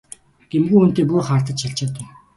[0.53, 2.07] Гэмгүй хүнтэй бүү хардаж чалчаад бай!